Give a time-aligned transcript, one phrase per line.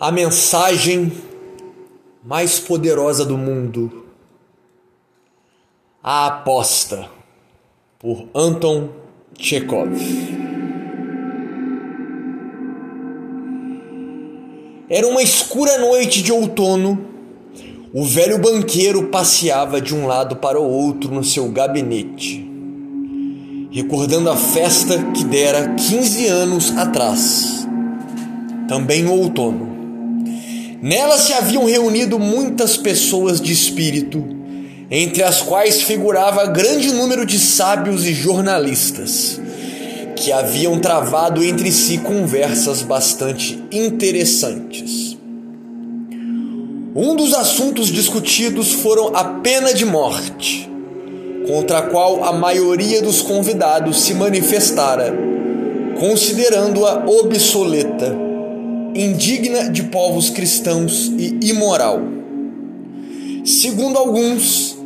[0.00, 1.12] a mensagem
[2.22, 4.06] mais poderosa do mundo.
[6.00, 7.10] A aposta
[7.98, 8.90] por Anton
[9.36, 9.98] Chekhov.
[14.88, 17.04] Era uma escura noite de outono.
[17.92, 22.48] O velho banqueiro passeava de um lado para o outro no seu gabinete,
[23.72, 27.66] recordando a festa que dera 15 anos atrás,
[28.68, 29.77] também no outono.
[30.80, 34.24] Nela se haviam reunido muitas pessoas de espírito,
[34.88, 39.40] entre as quais figurava grande número de sábios e jornalistas,
[40.14, 45.18] que haviam travado entre si conversas bastante interessantes.
[46.94, 50.70] Um dos assuntos discutidos foram a pena de morte,
[51.48, 55.12] contra a qual a maioria dos convidados se manifestara,
[55.98, 58.27] considerando-a obsoleta
[59.00, 62.00] indigna de povos cristãos e imoral.
[63.44, 64.76] Segundo alguns,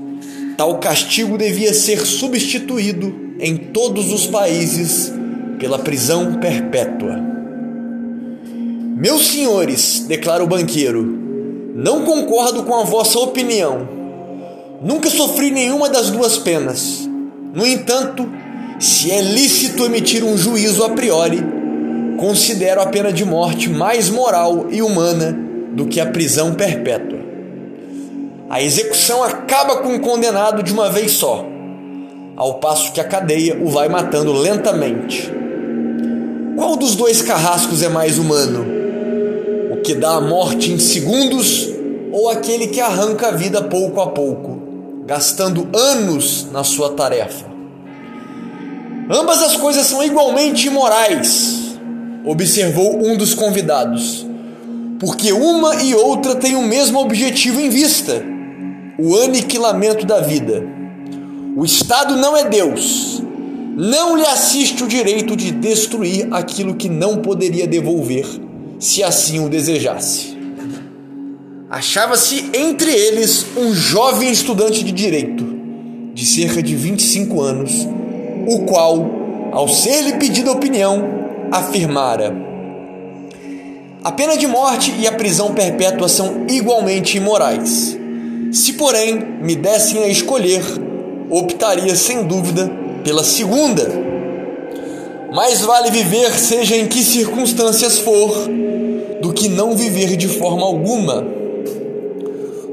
[0.56, 5.10] tal castigo devia ser substituído em todos os países
[5.58, 7.18] pela prisão perpétua.
[8.94, 11.02] Meus senhores, declara o banqueiro,
[11.74, 13.88] não concordo com a vossa opinião.
[14.82, 17.08] Nunca sofri nenhuma das duas penas.
[17.54, 18.28] No entanto,
[18.78, 21.61] se é lícito emitir um juízo a priori,
[22.22, 25.36] considero a pena de morte mais moral e humana
[25.72, 27.18] do que a prisão perpétua.
[28.48, 31.44] A execução acaba com o condenado de uma vez só,
[32.36, 35.32] ao passo que a cadeia o vai matando lentamente.
[36.54, 38.66] Qual dos dois carrascos é mais humano?
[39.72, 41.68] O que dá a morte em segundos
[42.12, 44.62] ou aquele que arranca a vida pouco a pouco,
[45.06, 47.46] gastando anos na sua tarefa?
[49.10, 51.62] Ambas as coisas são igualmente imorais
[52.24, 54.26] observou um dos convidados,
[54.98, 58.24] porque uma e outra têm o mesmo objetivo em vista:
[58.98, 60.64] o aniquilamento da vida.
[61.56, 63.22] O Estado não é Deus,
[63.76, 68.26] não lhe assiste o direito de destruir aquilo que não poderia devolver,
[68.78, 70.36] se assim o desejasse.
[71.68, 75.44] Achava-se entre eles um jovem estudante de direito,
[76.12, 77.88] de cerca de 25 anos,
[78.46, 81.22] o qual, ao ser-lhe pedida opinião,
[81.52, 82.34] afirmara:
[84.02, 87.96] A pena de morte e a prisão perpétua são igualmente imorais.
[88.50, 90.62] Se, porém, me dessem a escolher,
[91.30, 92.70] optaria sem dúvida
[93.04, 93.86] pela segunda.
[95.34, 98.30] Mais vale viver, seja em que circunstâncias for,
[99.20, 101.24] do que não viver de forma alguma.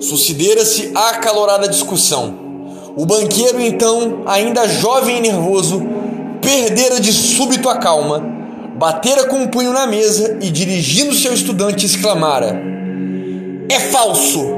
[0.02, 2.48] Sucedera-se acalorada discussão.
[2.98, 5.82] O banqueiro, então, ainda jovem e nervoso,
[6.42, 8.39] perdera de súbito a calma
[8.80, 12.58] batera com o um punho na mesa e, dirigindo-se ao estudante, exclamara:
[13.70, 14.58] É falso!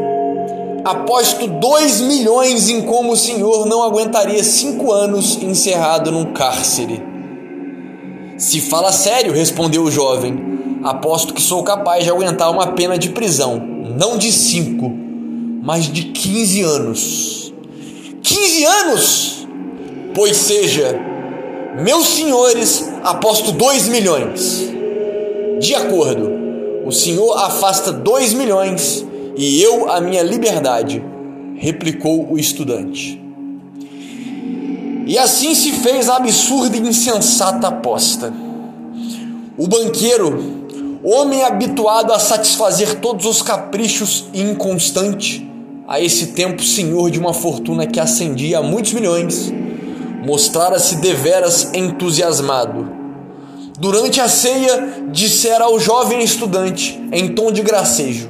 [0.85, 7.03] Aposto dois milhões em como o senhor não aguentaria cinco anos encerrado num cárcere.
[8.37, 13.09] Se fala sério, respondeu o jovem, aposto que sou capaz de aguentar uma pena de
[13.09, 13.59] prisão,
[13.95, 14.91] não de cinco,
[15.63, 17.53] mas de quinze anos.
[18.23, 19.47] Quinze anos?
[20.15, 21.10] Pois seja,
[21.79, 24.69] meus senhores, aposto dois milhões.
[25.59, 26.31] De acordo,
[26.85, 29.05] o senhor afasta dois milhões
[29.37, 31.03] e eu a minha liberdade,
[31.55, 33.21] replicou o estudante.
[35.05, 38.33] E assim se fez a absurda e insensata aposta.
[39.57, 45.47] O banqueiro, homem habituado a satisfazer todos os caprichos e inconstante,
[45.87, 49.51] a esse tempo senhor de uma fortuna que ascendia a muitos milhões,
[50.21, 53.01] mostrara-se deveras entusiasmado.
[53.79, 58.29] Durante a ceia, dissera ao jovem estudante, em tom de gracejo: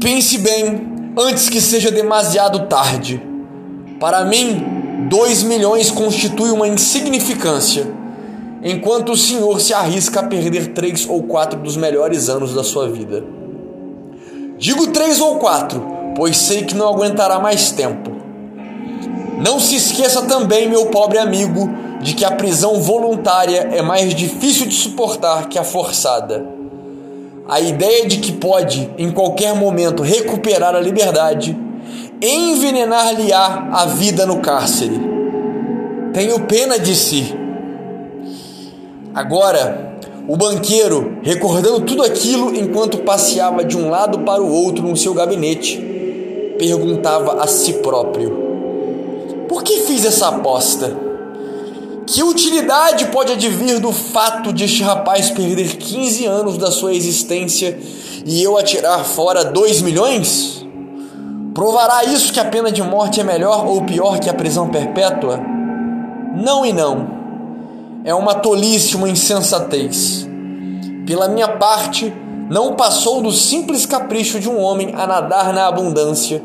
[0.00, 3.20] Pense bem antes que seja demasiado tarde.
[3.98, 7.86] Para mim, dois milhões constitui uma insignificância,
[8.62, 12.88] enquanto o senhor se arrisca a perder três ou quatro dos melhores anos da sua
[12.88, 13.24] vida.
[14.58, 15.84] Digo três ou quatro,
[16.14, 18.13] pois sei que não aguentará mais tempo.
[19.38, 21.68] Não se esqueça também, meu pobre amigo,
[22.00, 26.44] de que a prisão voluntária é mais difícil de suportar que a forçada.
[27.48, 31.56] A ideia de que pode, em qualquer momento, recuperar a liberdade,
[32.20, 35.00] envenenar-lhe-á a vida no cárcere.
[36.12, 37.34] Tenho pena de si.
[39.14, 39.94] Agora,
[40.26, 45.12] o banqueiro, recordando tudo aquilo enquanto passeava de um lado para o outro no seu
[45.12, 45.76] gabinete,
[46.58, 48.43] perguntava a si próprio:
[49.54, 50.92] por que fiz essa aposta?
[52.08, 57.78] Que utilidade pode advir do fato de este rapaz perder 15 anos da sua existência
[58.26, 60.66] e eu atirar fora 2 milhões?
[61.54, 65.38] Provará isso que a pena de morte é melhor ou pior que a prisão perpétua?
[66.34, 67.06] Não e não.
[68.04, 70.26] É uma tolice, uma insensatez.
[71.06, 72.12] Pela minha parte,
[72.50, 76.42] não passou do simples capricho de um homem a nadar na abundância,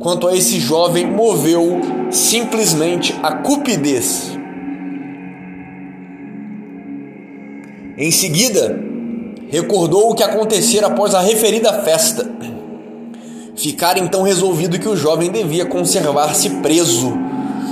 [0.00, 1.80] quanto a esse jovem moveu
[2.10, 4.38] simplesmente a cupidez.
[7.96, 8.78] Em seguida,
[9.50, 12.30] recordou o que acontecera após a referida festa.
[13.56, 17.12] Ficara então resolvido que o jovem devia conservar-se preso,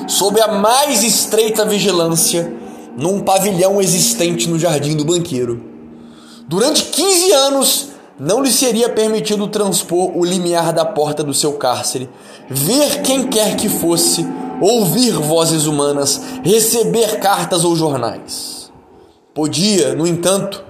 [0.09, 2.53] sob a mais estreita vigilância,
[2.97, 5.63] num pavilhão existente no jardim do banqueiro.
[6.49, 7.89] Durante 15 anos,
[8.19, 12.09] não lhe seria permitido transpor o limiar da porta do seu cárcere,
[12.49, 14.27] ver quem quer que fosse,
[14.61, 18.71] ouvir vozes humanas, receber cartas ou jornais.
[19.35, 20.65] Podia, no entanto,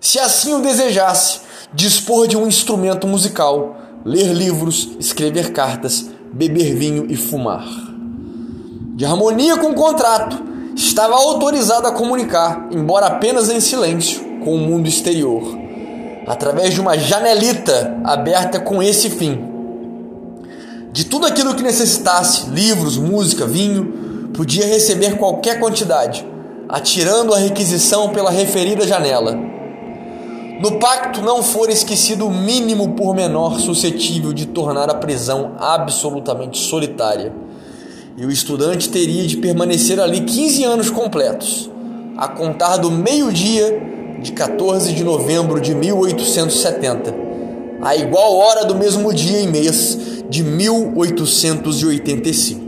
[0.00, 1.40] se assim o desejasse,
[1.74, 7.66] dispor de um instrumento musical, ler livros, escrever cartas, beber vinho e fumar.
[8.94, 10.40] De harmonia com o contrato,
[10.76, 15.61] estava autorizado a comunicar, embora apenas em silêncio, com o mundo exterior,
[16.26, 19.48] através de uma janelita aberta com esse fim.
[20.92, 26.26] De tudo aquilo que necessitasse, livros, música, vinho, podia receber qualquer quantidade,
[26.68, 29.34] atirando a requisição pela referida janela.
[30.60, 37.32] No pacto não for esquecido o mínimo pormenor suscetível de tornar a prisão absolutamente solitária,
[38.16, 41.70] e o estudante teria de permanecer ali 15 anos completos,
[42.16, 43.80] a contar do meio-dia
[44.22, 47.12] de 14 de novembro de 1870,
[47.82, 52.62] a igual hora do mesmo dia e mês de 1885.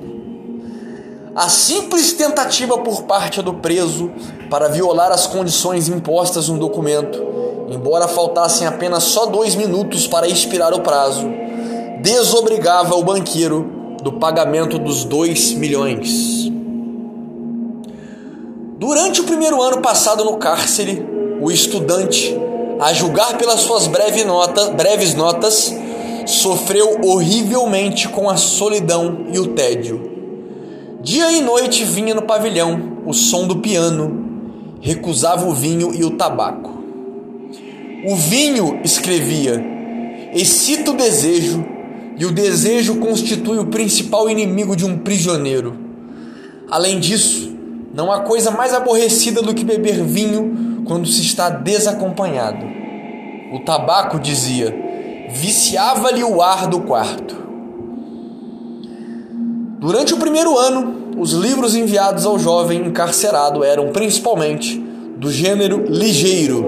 [1.35, 4.11] A simples tentativa por parte do preso
[4.51, 7.25] para violar as condições impostas no documento,
[7.71, 11.31] embora faltassem apenas só dois minutos para expirar o prazo,
[12.03, 16.51] desobrigava o banqueiro do pagamento dos dois milhões.
[18.77, 21.14] Durante o primeiro ano passado no cárcere,
[21.44, 22.35] o estudante,
[22.81, 25.75] a julgar pelas suas breve nota, breves notas,
[26.26, 30.11] sofreu horrivelmente com a solidão e o tédio.
[31.02, 36.12] Dia e noite vinha no pavilhão o som do piano, recusava o vinho e o
[36.12, 36.82] tabaco.
[38.08, 39.62] O vinho, escrevia,
[40.32, 41.62] excita o desejo,
[42.17, 45.76] e o desejo constitui o principal inimigo de um prisioneiro.
[46.70, 47.55] Além disso,
[47.93, 52.65] não há coisa mais aborrecida do que beber vinho quando se está desacompanhado.
[53.53, 54.75] O tabaco, dizia,
[55.31, 57.37] viciava-lhe o ar do quarto.
[59.79, 64.79] Durante o primeiro ano, os livros enviados ao jovem encarcerado eram principalmente
[65.17, 66.65] do gênero ligeiro,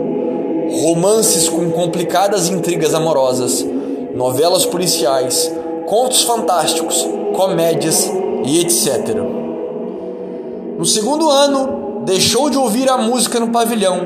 [0.83, 3.67] romances com complicadas intrigas amorosas,
[4.15, 5.51] novelas policiais,
[5.87, 8.11] contos fantásticos, comédias
[8.45, 9.17] e etc.
[10.79, 13.99] No segundo ano, deixou de ouvir a música no pavilhão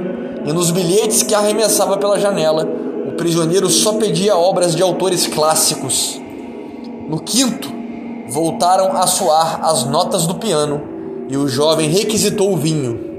[0.47, 2.67] e nos bilhetes que arremessava pela janela,
[3.06, 6.19] o prisioneiro só pedia obras de autores clássicos.
[7.11, 7.69] No quinto,
[8.31, 10.81] voltaram a soar as notas do piano
[11.29, 13.11] e o jovem requisitou o vinho.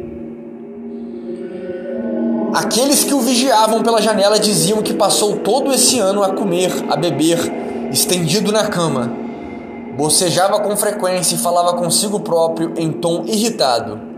[2.56, 6.96] Aqueles que o vigiavam pela janela diziam que passou todo esse ano a comer, a
[6.96, 7.38] beber,
[7.91, 9.13] estendido na cama.
[9.96, 14.11] Bocejava com frequência e falava consigo próprio em tom irritado.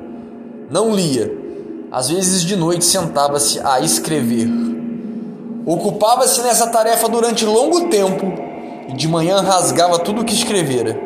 [0.74, 1.32] Não lia.
[1.92, 4.50] Às vezes de noite sentava-se a escrever.
[5.68, 8.26] Ocupava-se nessa tarefa durante longo tempo
[8.90, 11.00] e de manhã rasgava tudo o que escrevera.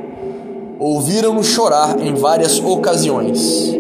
[0.80, 3.76] Ouviram-no chorar em várias ocasiões.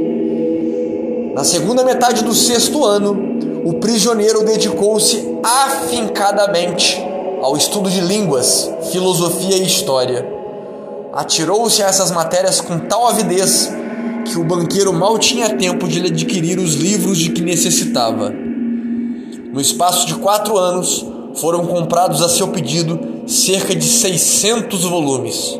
[1.34, 7.02] Na segunda metade do sexto ano, o prisioneiro dedicou-se afincadamente
[7.42, 10.28] ao estudo de línguas, filosofia e história.
[11.14, 13.72] Atirou-se a essas matérias com tal avidez
[14.28, 18.30] que o banqueiro mal tinha tempo de lhe adquirir os livros de que necessitava.
[18.30, 21.06] No espaço de quatro anos,
[21.36, 25.60] foram comprados a seu pedido cerca de 600 volumes.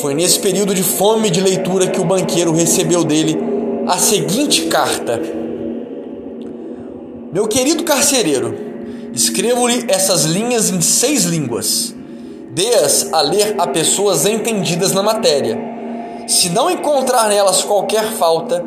[0.00, 3.36] Foi nesse período de fome de leitura que o banqueiro recebeu dele
[3.86, 5.20] a seguinte carta:
[7.32, 8.54] Meu querido carcereiro,
[9.12, 11.94] escrevo-lhe essas linhas em seis línguas.
[12.52, 15.75] Dê-as a ler a pessoas entendidas na matéria.
[16.26, 18.64] Se não encontrar nelas qualquer falta,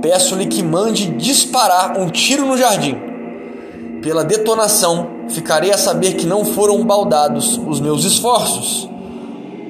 [0.00, 3.10] peço-lhe que mande disparar um tiro no jardim
[4.02, 8.88] pela detonação, ficarei a saber que não foram baldados os meus esforços.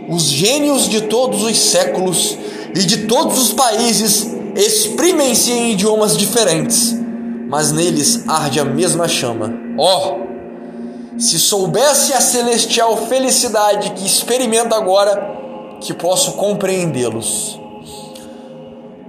[0.09, 2.37] Os gênios de todos os séculos
[2.75, 6.95] e de todos os países exprimem-se em idiomas diferentes,
[7.49, 9.53] mas neles arde a mesma chama.
[9.79, 15.40] Ó, oh, se soubesse a celestial felicidade que experimento agora,
[15.81, 17.59] que posso compreendê-los.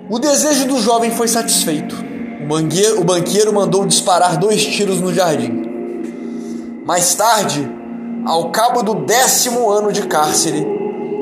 [0.10, 1.96] O desejo do jovem foi satisfeito.
[2.44, 5.62] O banqueiro, o banqueiro mandou disparar dois tiros no jardim.
[6.86, 7.70] Mais tarde,
[8.25, 10.66] ao cabo do décimo ano de cárcere,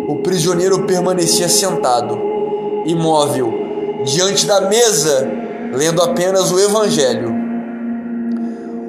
[0.07, 2.17] o prisioneiro permanecia sentado,
[2.85, 3.53] imóvel,
[4.05, 5.29] diante da mesa,
[5.73, 7.31] lendo apenas o Evangelho.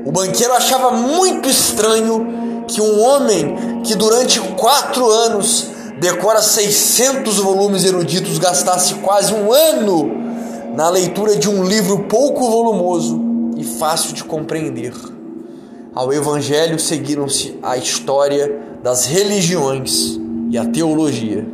[0.04, 7.84] O banqueiro achava muito estranho que um homem que durante quatro anos decora 600 volumes
[7.84, 10.10] eruditos gastasse quase um ano
[10.74, 13.20] na leitura de um livro pouco volumoso
[13.58, 14.94] e fácil de compreender.
[15.94, 20.18] Ao Evangelho seguiram-se a história das religiões
[20.50, 21.46] e a teologia.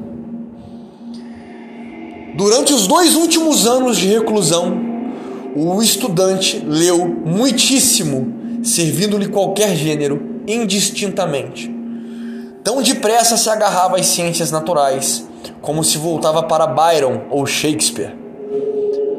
[2.37, 4.79] Durante os dois últimos anos de reclusão,
[5.57, 11.76] o estudante leu muitíssimo, servindo-lhe qualquer gênero, indistintamente.
[12.67, 15.25] Tão depressa se agarrava às ciências naturais,
[15.63, 18.13] como se voltava para Byron ou Shakespeare.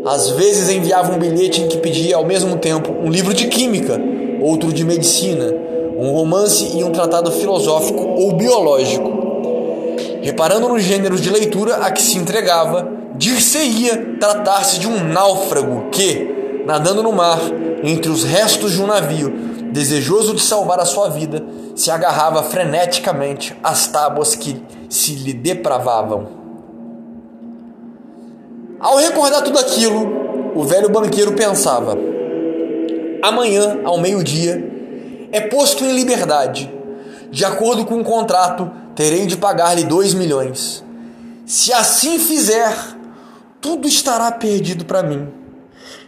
[0.06, 3.98] Às vezes enviava um bilhete em que pedia ao mesmo tempo um livro de química,
[4.42, 5.46] outro de medicina,
[5.98, 9.10] um romance e um tratado filosófico ou biológico.
[10.22, 12.86] Reparando nos gêneros de leitura a que se entregava,
[13.16, 17.40] dir-se-ia tratar-se de um náufrago que, nadando no mar,
[17.82, 19.34] entre os restos de um navio,
[19.72, 21.44] desejoso de salvar a sua vida,
[21.76, 26.28] se agarrava freneticamente às tábuas que se lhe depravavam.
[28.80, 31.98] Ao recordar tudo aquilo, o velho banqueiro pensava:
[33.22, 34.64] amanhã, ao meio-dia,
[35.32, 36.72] é posto em liberdade.
[37.30, 40.84] De acordo com o contrato, terei de pagar-lhe dois milhões.
[41.46, 42.74] Se assim fizer,
[43.60, 45.28] tudo estará perdido para mim.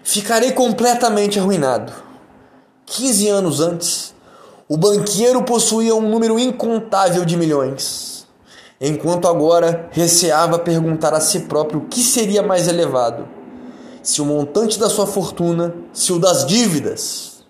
[0.03, 2.08] Ficarei completamente arruinado.
[2.91, 4.15] Quinze anos antes,
[4.67, 8.25] o banqueiro possuía um número incontável de milhões,
[8.81, 13.27] enquanto agora receava perguntar a si próprio o que seria mais elevado:
[14.01, 17.43] se o montante da sua fortuna, se o das dívidas.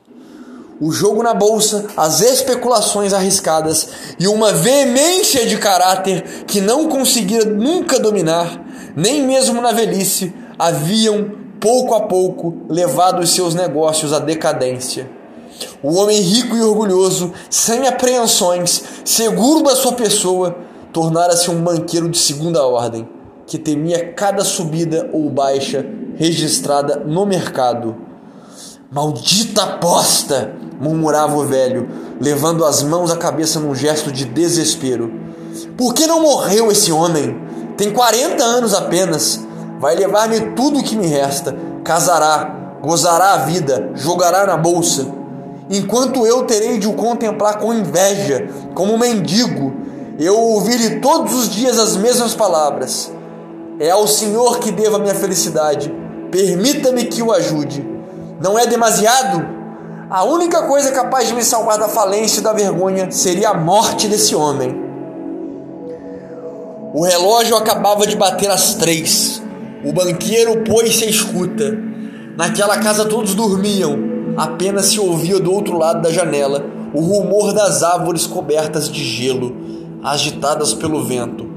[0.81, 3.88] O jogo na bolsa, as especulações arriscadas
[4.19, 8.62] e uma veemência de caráter que não conseguira nunca dominar
[8.93, 11.31] nem mesmo na velhice, haviam
[11.62, 15.19] pouco a pouco levado os seus negócios à decadência.
[15.82, 20.56] O homem rico e orgulhoso, sem apreensões, seguro da sua pessoa,
[20.92, 23.08] tornara-se um banqueiro de segunda ordem,
[23.48, 25.86] que temia cada subida ou baixa
[26.16, 27.96] registrada no mercado.
[28.92, 30.54] Maldita aposta!
[30.80, 31.89] murmurava o velho,
[32.22, 35.12] levando as mãos à cabeça num gesto de desespero.
[35.78, 37.38] Por que não morreu esse homem?
[37.78, 39.46] Tem 40 anos apenas.
[39.80, 41.56] Vai levar-me tudo o que me resta.
[41.84, 45.19] Casará, gozará a vida, jogará na bolsa.
[45.70, 49.72] Enquanto eu terei de o contemplar com inveja, como um mendigo,
[50.20, 53.12] eu ouvir-lhe todos os dias as mesmas palavras.
[53.80, 55.94] É ao Senhor que devo a minha felicidade.
[56.32, 57.88] Permita-me que o ajude.
[58.42, 59.46] Não é demasiado?
[60.10, 64.08] A única coisa capaz de me salvar da falência e da vergonha seria a morte
[64.08, 64.76] desse homem.
[66.94, 69.42] O relógio acabava de bater às três.
[69.86, 71.78] O banqueiro pôs-se à escuta.
[72.36, 74.19] Naquela casa todos dormiam.
[74.38, 79.56] Apenas se ouvia do outro lado da janela o rumor das árvores cobertas de gelo,
[80.04, 81.48] agitadas pelo vento.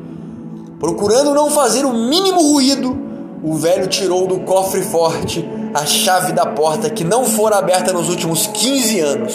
[0.78, 2.98] Procurando não fazer o mínimo ruído,
[3.42, 8.08] o velho tirou do cofre forte a chave da porta que não fora aberta nos
[8.08, 9.34] últimos 15 anos.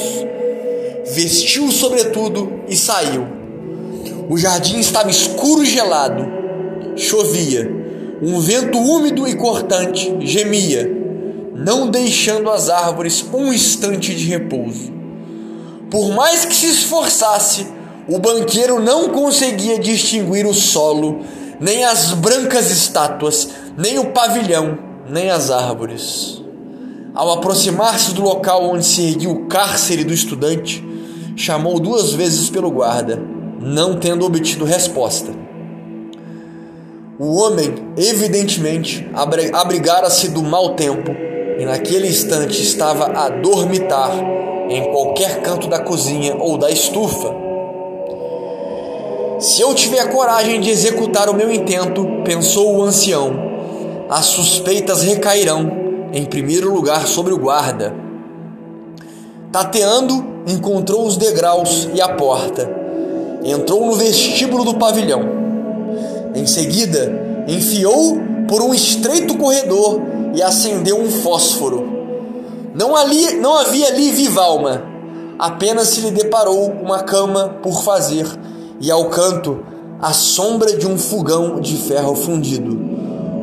[1.14, 3.28] Vestiu sobretudo e saiu.
[4.30, 6.26] O jardim estava escuro e gelado.
[6.96, 7.76] Chovia.
[8.22, 11.07] Um vento úmido e cortante gemia,
[11.58, 14.94] não deixando as árvores um instante de repouso.
[15.90, 17.66] Por mais que se esforçasse,
[18.08, 21.22] o banqueiro não conseguia distinguir o solo,
[21.60, 24.78] nem as brancas estátuas, nem o pavilhão,
[25.10, 26.44] nem as árvores.
[27.16, 30.86] Ao aproximar-se do local onde se erguia o cárcere do estudante,
[31.36, 33.20] chamou duas vezes pelo guarda
[33.60, 35.32] não tendo obtido resposta.
[37.18, 39.10] O homem, evidentemente,
[39.52, 41.12] abrigara-se do mau tempo
[41.60, 44.12] e naquele instante estava a dormitar
[44.70, 47.34] em qualquer canto da cozinha ou da estufa.
[49.40, 53.32] Se eu tiver coragem de executar o meu intento, pensou o ancião,
[54.10, 55.72] as suspeitas recairão,
[56.14, 57.94] em primeiro lugar, sobre o guarda.
[59.52, 62.70] Tateando, encontrou os degraus e a porta
[63.44, 65.22] entrou no vestíbulo do pavilhão.
[66.36, 70.02] Em seguida, Enfiou por um estreito corredor
[70.38, 71.84] e acendeu um fósforo.
[72.76, 74.84] Não, ali, não havia ali viva alma,
[75.40, 78.28] apenas se lhe deparou uma cama por fazer
[78.80, 79.66] e ao canto
[80.00, 82.80] a sombra de um fogão de ferro fundido.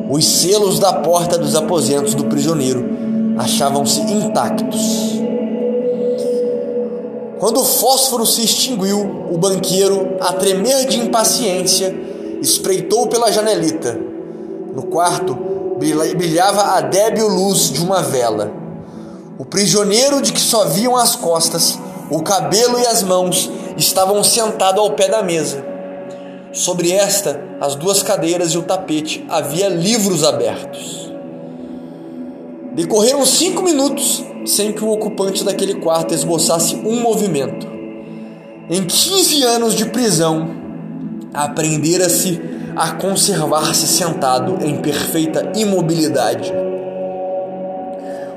[0.09, 2.85] Os selos da porta dos aposentos do prisioneiro
[3.37, 5.19] achavam-se intactos.
[7.39, 11.93] Quando o fósforo se extinguiu, o banqueiro, a tremer de impaciência,
[12.41, 13.99] espreitou pela janelita.
[14.73, 18.51] No quarto brilhava a débil luz de uma vela.
[19.37, 21.77] O prisioneiro de que só viam as costas,
[22.09, 25.65] o cabelo e as mãos estavam sentado ao pé da mesa.
[26.53, 31.11] Sobre esta, as duas cadeiras e o tapete havia livros abertos.
[32.73, 37.67] Decorreram cinco minutos sem que o ocupante daquele quarto esboçasse um movimento.
[38.69, 40.49] Em 15 anos de prisão,
[41.33, 42.39] aprendera-se
[42.75, 46.53] a conservar-se sentado em perfeita imobilidade.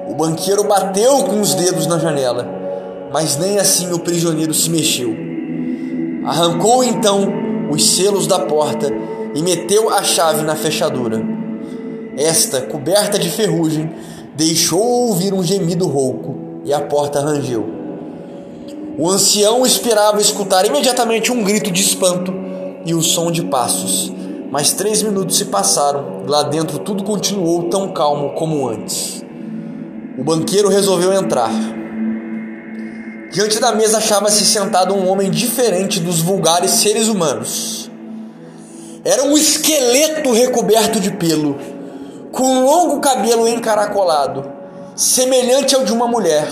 [0.09, 2.47] O banqueiro bateu com os dedos na janela,
[3.13, 5.15] mas nem assim o prisioneiro se mexeu.
[6.25, 7.27] Arrancou então
[7.71, 8.89] os selos da porta
[9.35, 11.21] e meteu a chave na fechadura.
[12.17, 13.91] Esta, coberta de ferrugem,
[14.35, 17.69] deixou ouvir um gemido rouco e a porta rangeu.
[18.99, 22.35] O ancião esperava escutar imediatamente um grito de espanto
[22.85, 24.13] e o som de passos,
[24.51, 29.23] mas três minutos se passaram lá dentro tudo continuou tão calmo como antes.
[30.19, 31.51] O banqueiro resolveu entrar.
[33.31, 37.91] Diante da mesa achava-se sentado um homem diferente dos vulgares seres humanos.
[39.05, 41.57] Era um esqueleto recoberto de pelo
[42.33, 44.45] com longo cabelo encaracolado,
[44.95, 46.47] semelhante ao de uma mulher,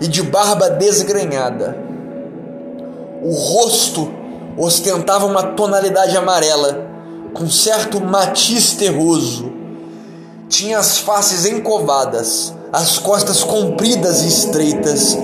[0.00, 1.76] e de barba desgrenhada.
[3.22, 4.12] O rosto
[4.56, 6.91] ostentava uma tonalidade amarela,
[7.34, 9.52] com certo matiz terroso.
[10.48, 15.16] Tinha as faces encovadas, as costas compridas e estreitas,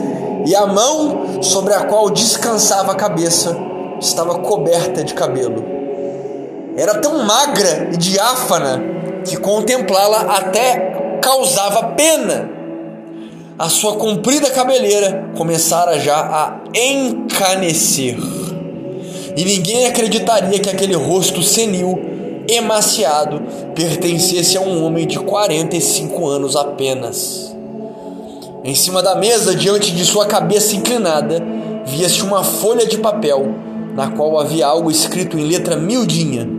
[0.47, 3.57] e a mão sobre a qual descansava a cabeça
[4.01, 5.65] estava coberta de cabelo.
[6.77, 8.81] Era tão magra e diáfana
[9.25, 12.49] que contemplá-la até causava pena.
[13.59, 18.17] A sua comprida cabeleira começara já a encanecer.
[19.39, 21.97] E ninguém acreditaria que aquele rosto senil,
[22.49, 23.41] emaciado,
[23.73, 27.55] pertencesse a um homem de 45 anos apenas.
[28.65, 31.41] Em cima da mesa, diante de sua cabeça inclinada,
[31.87, 33.55] via-se uma folha de papel,
[33.95, 36.59] na qual havia algo escrito em letra miudinha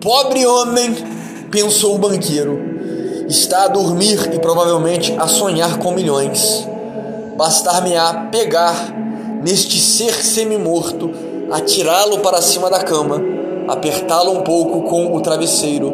[0.00, 0.96] Pobre homem,
[1.52, 2.58] pensou o banqueiro,
[3.28, 6.66] está a dormir e provavelmente a sonhar com milhões.
[7.36, 8.98] Bastar-me-á pegar
[9.42, 11.10] neste ser semi-morto,
[11.50, 13.20] atirá-lo para cima da cama,
[13.68, 15.92] apertá-lo um pouco com o travesseiro,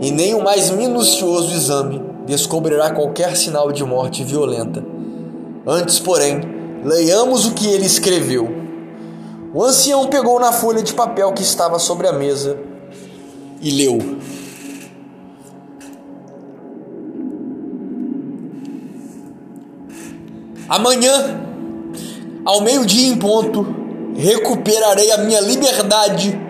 [0.00, 4.84] e nem o mais minucioso exame descobrirá qualquer sinal de morte violenta.
[5.66, 6.40] Antes, porém,
[6.84, 8.48] leiamos o que ele escreveu.
[9.54, 12.58] O ancião pegou na folha de papel que estava sobre a mesa
[13.60, 13.98] e leu.
[20.68, 21.45] Amanhã,
[22.46, 23.66] ao meio-dia em ponto,
[24.16, 26.40] recuperarei a minha liberdade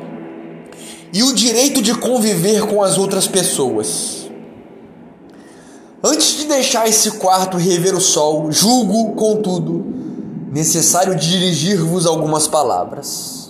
[1.12, 4.30] e o direito de conviver com as outras pessoas.
[6.04, 9.84] Antes de deixar esse quarto rever o sol, julgo, contudo,
[10.52, 13.46] necessário dirigir-vos algumas palavras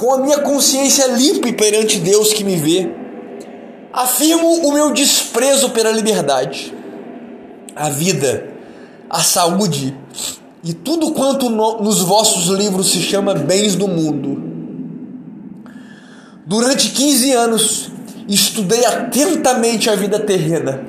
[0.00, 2.90] com a minha consciência limpa perante Deus que me vê,
[3.92, 6.74] afirmo o meu desprezo pela liberdade,
[7.76, 8.48] a vida,
[9.08, 9.94] a saúde
[10.62, 14.42] e tudo quanto no, nos vossos livros se chama bens do mundo.
[16.44, 17.90] Durante 15 anos
[18.28, 20.84] estudei atentamente a vida terrena.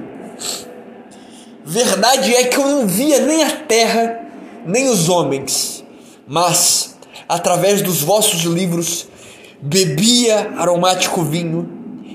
[1.63, 4.19] Verdade é que eu não via nem a terra,
[4.65, 5.83] nem os homens,
[6.27, 6.97] mas
[7.29, 9.07] através dos vossos livros,
[9.61, 11.69] bebia aromático vinho,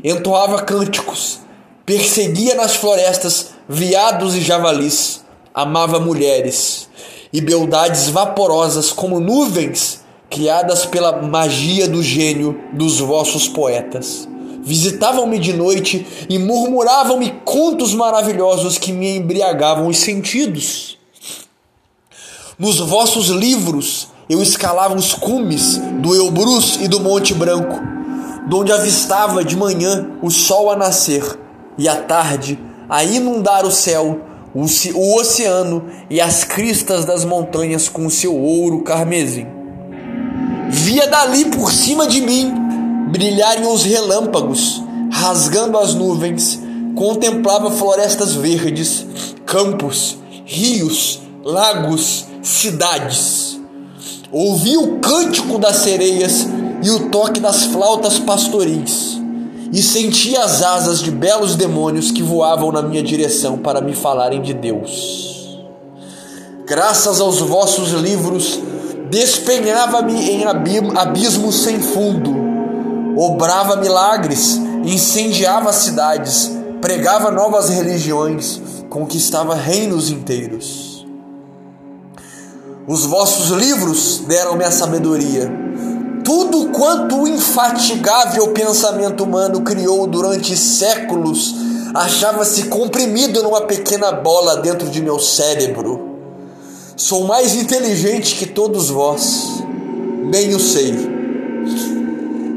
[0.04, 1.40] entoava cânticos,
[1.86, 6.86] perseguia nas florestas veados e javalis, amava mulheres
[7.32, 14.28] e beldades vaporosas como nuvens criadas pela magia do gênio dos vossos poetas.
[14.62, 20.98] Visitavam-me de noite e murmuravam-me contos maravilhosos que me embriagavam os sentidos.
[22.58, 27.80] Nos vossos livros eu escalava os cumes do Elbrus e do Monte Branco,
[28.48, 31.22] donde avistava de manhã o sol a nascer
[31.78, 32.58] e à tarde
[32.88, 34.20] a inundar o céu,
[34.56, 39.46] o oceano e as cristas das montanhas com seu ouro carmesim.
[40.70, 42.52] Via dali por cima de mim
[43.10, 46.58] brilharem os relâmpagos, rasgando as nuvens,
[46.94, 49.06] contemplava florestas verdes,
[49.44, 53.60] campos, rios, lagos, cidades.
[54.32, 56.46] Ouvi o cântico das sereias
[56.82, 59.20] e o toque das flautas pastoris,
[59.72, 64.42] e senti as asas de belos demônios que voavam na minha direção para me falarem
[64.42, 65.58] de Deus.
[66.66, 68.60] Graças aos vossos livros,
[69.10, 72.34] despenhava-me em abismos sem fundo,
[73.16, 76.50] obrava milagres, incendiava cidades,
[76.80, 81.06] pregava novas religiões, conquistava reinos inteiros.
[82.88, 85.65] Os vossos livros deram-me a sabedoria.
[86.26, 91.54] Tudo quanto o infatigável pensamento humano criou durante séculos
[91.94, 96.16] achava-se comprimido numa pequena bola dentro de meu cérebro.
[96.96, 99.62] Sou mais inteligente que todos vós,
[100.28, 100.92] bem o sei.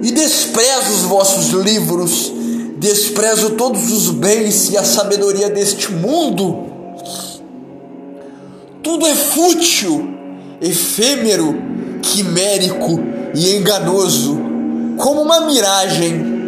[0.01, 2.33] E desprezo os vossos livros,
[2.77, 6.65] desprezo todos os bens e a sabedoria deste mundo.
[8.81, 10.09] Tudo é fútil,
[10.59, 11.53] efêmero,
[12.01, 14.37] quimérico e enganoso,
[14.97, 16.39] como uma miragem.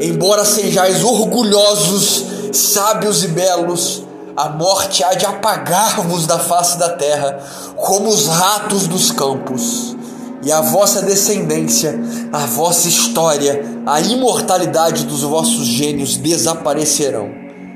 [0.00, 4.04] Embora sejais orgulhosos, sábios e belos,
[4.36, 7.40] a morte há de apagar-vos da face da terra,
[7.76, 9.96] como os ratos dos campos.
[10.44, 11.98] E a vossa descendência,
[12.32, 17.28] a vossa história, a imortalidade dos vossos gênios desaparecerão,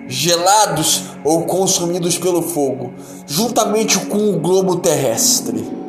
[0.06, 2.92] gelados ou consumidos pelo fogo,
[3.26, 5.81] juntamente com o globo terrestre.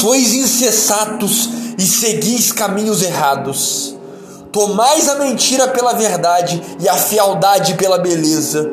[0.00, 3.94] Sois insensatos e seguis caminhos errados
[4.52, 8.72] Tomais a mentira pela verdade e a fialdade pela beleza.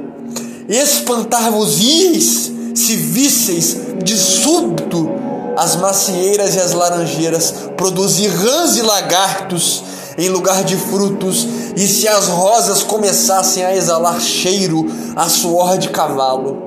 [0.67, 5.07] Espantar-vos-ieis se visseis de súbito
[5.55, 9.83] as macieiras e as laranjeiras produzir rãs e lagartos
[10.17, 14.83] em lugar de frutos, e se as rosas começassem a exalar cheiro
[15.15, 16.66] a suor de cavalo.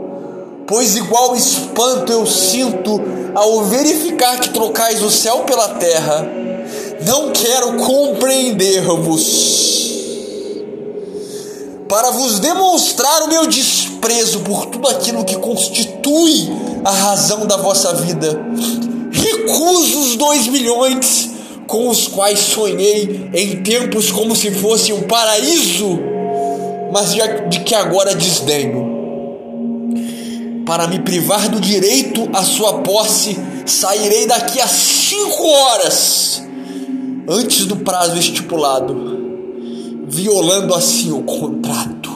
[0.71, 3.03] Pois igual espanto eu sinto
[3.35, 6.25] ao verificar que trocais o céu pela terra
[7.05, 9.91] não quero compreender-vos.
[11.89, 16.49] Para vos demonstrar o meu desprezo por tudo aquilo que constitui
[16.85, 18.41] a razão da vossa vida,
[19.11, 21.31] recuso os dois milhões
[21.67, 25.99] com os quais sonhei em tempos como se fosse um paraíso,
[26.93, 28.90] mas de que agora desdenho.
[30.71, 36.45] Para me privar do direito à sua posse, sairei daqui a cinco horas
[37.29, 38.95] antes do prazo estipulado,
[40.07, 42.09] violando assim o contrato.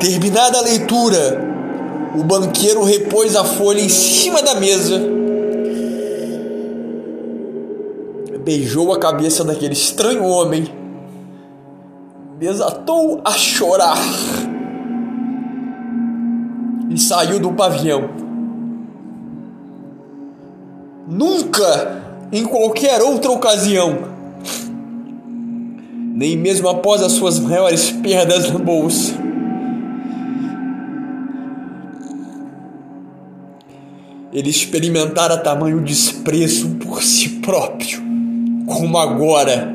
[0.00, 1.44] Terminada a leitura,
[2.18, 4.98] o banqueiro repôs a folha em cima da mesa,
[8.42, 10.83] beijou a cabeça daquele estranho homem,
[12.44, 13.96] desatou a chorar
[16.90, 18.10] e saiu do pavilhão.
[21.08, 23.96] Nunca, em qualquer outra ocasião,
[26.14, 29.14] nem mesmo após as suas maiores perdas na bolsa.
[34.30, 38.02] Ele experimentara tamanho desprezo por si próprio,
[38.66, 39.72] como agora.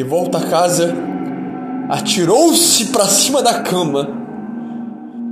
[0.00, 0.94] De volta a casa,
[1.90, 4.08] atirou-se para cima da cama,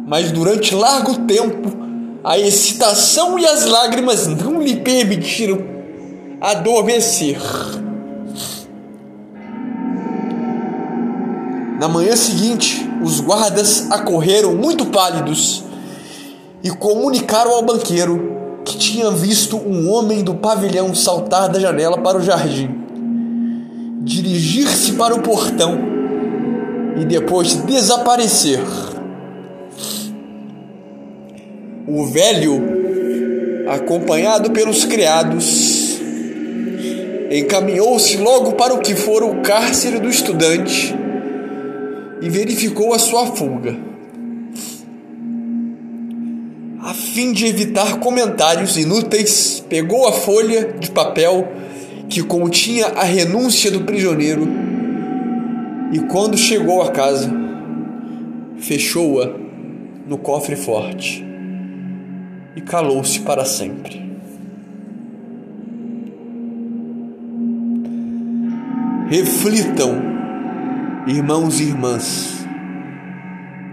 [0.06, 1.70] mas durante largo tempo
[2.22, 5.58] a excitação e as lágrimas não lhe permitiram
[6.38, 7.40] adormecer.
[11.80, 15.64] Na manhã seguinte, os guardas acorreram muito pálidos
[16.62, 22.18] e comunicaram ao banqueiro que tinha visto um homem do pavilhão saltar da janela para
[22.18, 22.77] o jardim,
[24.08, 25.78] dirigir-se para o portão
[26.96, 28.58] e depois desaparecer.
[31.86, 36.00] O velho, acompanhado pelos criados,
[37.30, 40.94] encaminhou-se logo para o que fora o cárcere do estudante
[42.22, 43.76] e verificou a sua fuga.
[46.80, 51.46] A fim de evitar comentários inúteis, pegou a folha de papel
[52.08, 54.48] que continha a renúncia do prisioneiro
[55.92, 57.30] e, quando chegou a casa,
[58.58, 59.30] fechou-a
[60.06, 61.24] no cofre forte
[62.56, 64.08] e calou-se para sempre.
[69.08, 70.02] Reflitam,
[71.06, 72.46] irmãos e irmãs,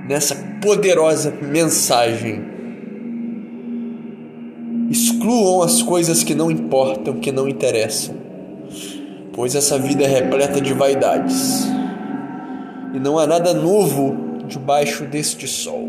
[0.07, 2.41] nessa poderosa mensagem.
[4.89, 8.15] Excluam as coisas que não importam, que não interessam,
[9.35, 11.65] pois essa vida é repleta de vaidades
[12.93, 15.85] e não há nada novo debaixo deste sol.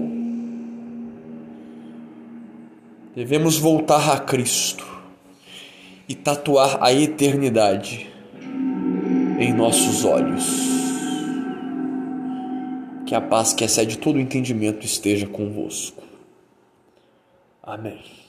[3.14, 4.84] Devemos voltar a Cristo
[6.08, 8.12] e tatuar a eternidade
[9.38, 10.44] em nossos olhos.
[13.06, 16.02] Que a paz que excede todo o entendimento esteja convosco.
[17.62, 18.25] Amém.